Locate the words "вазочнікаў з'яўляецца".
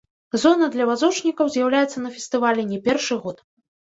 0.91-1.97